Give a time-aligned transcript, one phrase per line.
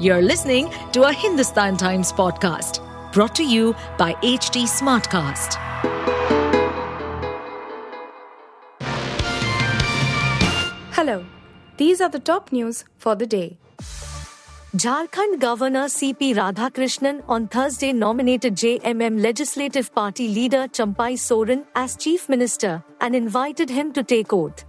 [0.00, 2.78] You're listening to a Hindustan Times podcast
[3.12, 5.56] brought to you by HT Smartcast.
[10.92, 11.24] Hello,
[11.78, 13.58] these are the top news for the day.
[14.76, 22.28] Jharkhand Governor CP Radhakrishnan on Thursday nominated JMM Legislative Party leader Champai Soren as Chief
[22.28, 24.64] Minister and invited him to take oath.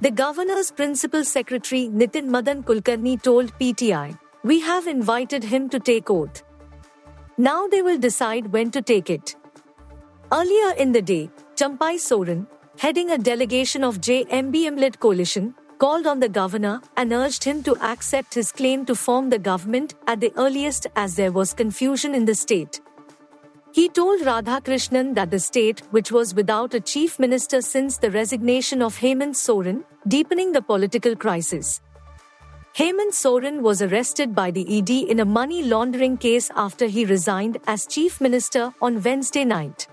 [0.00, 4.16] The governor's principal secretary Nitin Madan Kulkarni told PTI,
[4.48, 6.42] We have invited him to take oath.
[7.36, 9.36] Now they will decide when to take it.
[10.32, 12.46] Earlier in the day, Champai Soren,
[12.78, 17.76] heading a delegation of JMBM led coalition, called on the governor and urged him to
[17.92, 22.24] accept his claim to form the government at the earliest as there was confusion in
[22.24, 22.80] the state.
[23.72, 28.80] He told Radhakrishnan that the state, which was without a chief minister since the resignation
[28.80, 31.82] of Hemant Soren, deepening the political crisis.
[32.74, 37.58] Hemant Soren was arrested by the ED in a money laundering case after he resigned
[37.66, 39.88] as chief minister on Wednesday night.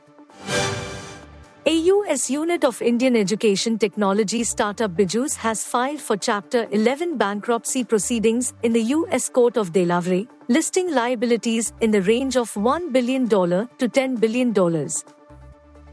[1.68, 7.84] A US unit of Indian education technology startup Byju's has filed for Chapter 11 bankruptcy
[7.84, 13.28] proceedings in the US Court of Delaware, listing liabilities in the range of $1 billion
[13.28, 14.54] to $10 billion.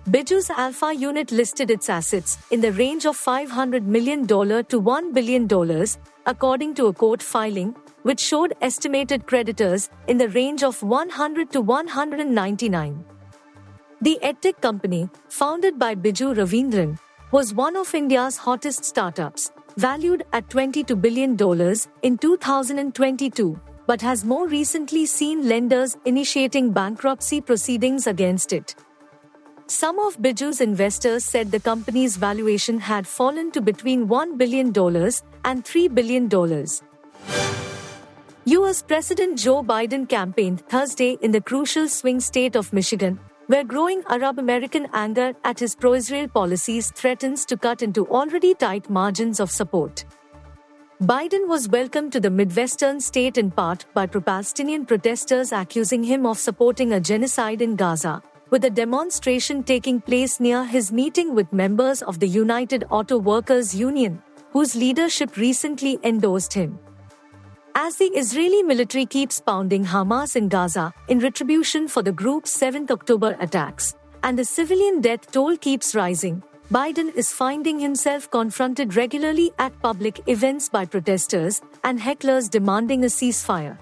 [0.09, 5.87] Byju's Alpha unit listed its assets in the range of $500 million to $1 billion,
[6.27, 11.61] according to a court filing, which showed estimated creditors in the range of 100 to
[11.61, 13.05] 199.
[14.01, 16.99] The EdTech company, founded by Byju Raveendran,
[17.31, 21.31] was one of India's hottest startups, valued at $22 billion
[22.03, 28.75] in 2022, but has more recently seen lenders initiating bankruptcy proceedings against it.
[29.67, 35.65] Some of Byju's investors said the company's valuation had fallen to between $1 billion and
[35.65, 36.29] $3 billion.
[38.45, 44.03] US President Joe Biden campaigned Thursday in the crucial swing state of Michigan, where growing
[44.09, 49.39] Arab American anger at his pro Israel policies threatens to cut into already tight margins
[49.39, 50.05] of support.
[51.03, 56.27] Biden was welcomed to the Midwestern state in part by pro Palestinian protesters accusing him
[56.27, 61.51] of supporting a genocide in Gaza, with a demonstration taking place near his meeting with
[61.55, 66.79] members of the United Auto Workers Union, whose leadership recently endorsed him.
[67.75, 72.91] As the Israeli military keeps pounding Hamas in Gaza in retribution for the group's 7th
[72.91, 79.51] October attacks, and the civilian death toll keeps rising, Biden is finding himself confronted regularly
[79.59, 83.79] at public events by protesters and hecklers demanding a ceasefire.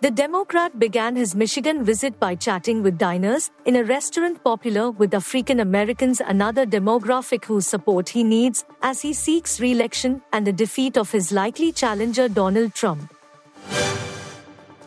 [0.00, 5.12] The Democrat began his Michigan visit by chatting with diners in a restaurant popular with
[5.12, 10.52] African Americans, another demographic whose support he needs as he seeks re election and the
[10.52, 13.12] defeat of his likely challenger Donald Trump.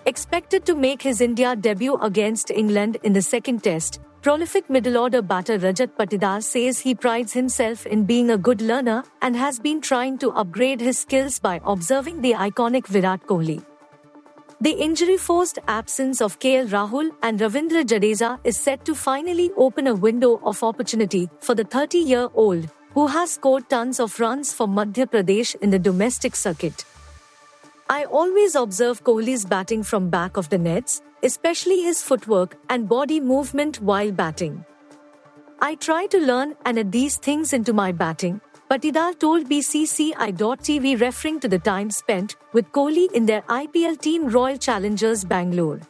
[0.05, 5.21] Expected to make his India debut against England in the second test, prolific middle order
[5.21, 9.81] batter Rajat Patidar says he prides himself in being a good learner and has been
[9.81, 13.61] trying to upgrade his skills by observing the iconic Virat Kohli.
[14.61, 19.87] The injury forced absence of KL Rahul and Ravindra Jadeja is set to finally open
[19.87, 24.53] a window of opportunity for the 30 year old, who has scored tons of runs
[24.53, 26.85] for Madhya Pradesh in the domestic circuit.
[27.89, 33.19] I always observe Kohli's batting from back of the nets, especially his footwork and body
[33.19, 34.63] movement while batting.
[35.59, 41.41] I try to learn and add these things into my batting, Patidar told BCCI.TV referring
[41.41, 45.81] to the time spent with Kohli in their IPL team Royal Challengers Bangalore.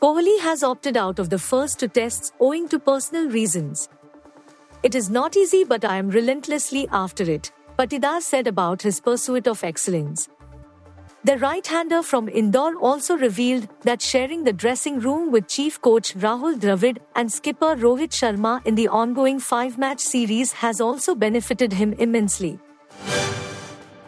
[0.00, 3.90] Kohli has opted out of the first two tests owing to personal reasons.
[4.82, 9.46] It is not easy, but I am relentlessly after it, Patidar said about his pursuit
[9.46, 10.30] of excellence.
[11.24, 16.14] The right hander from Indore also revealed that sharing the dressing room with chief coach
[16.16, 21.74] Rahul Dravid and skipper Rohit Sharma in the ongoing five match series has also benefited
[21.74, 22.58] him immensely.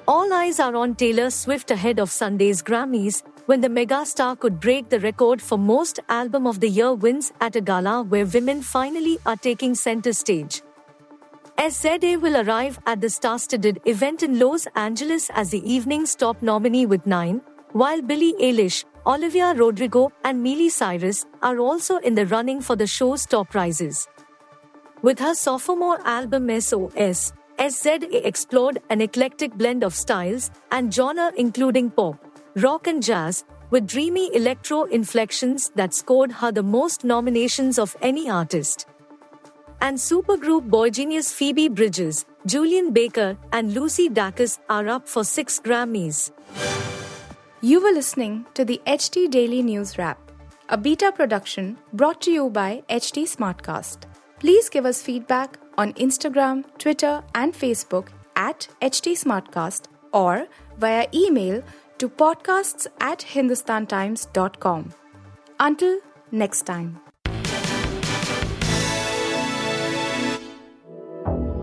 [0.08, 4.88] All eyes are on Taylor Swift ahead of Sunday's Grammys, when the megastar could break
[4.88, 9.18] the record for most Album of the Year wins at a gala where women finally
[9.24, 10.62] are taking center stage.
[11.58, 16.84] SZA will arrive at the star-studded event in Los Angeles as the evening's top nominee
[16.84, 17.40] with nine,
[17.72, 22.88] while Billie Eilish, Olivia Rodrigo, and Miley Cyrus are also in the running for the
[22.88, 24.08] show's top prizes.
[25.02, 31.90] With her sophomore album SOS, SZA explored an eclectic blend of styles and genre including
[31.90, 32.16] pop,
[32.56, 38.28] rock and jazz, with dreamy electro inflections that scored her the most nominations of any
[38.28, 38.86] artist
[39.84, 46.30] and supergroup boygenius Phoebe Bridgers, Julien Baker, and Lucy Dacus are up for six Grammys.
[47.60, 50.18] You were listening to the HT Daily News Wrap,
[50.70, 54.08] a beta production brought to you by HT Smartcast.
[54.40, 60.46] Please give us feedback on Instagram, Twitter, and Facebook at HT Smartcast or
[60.78, 61.62] via email
[61.98, 64.94] to podcasts at hindustantimes.com.
[65.60, 65.98] Until
[66.32, 67.03] next time.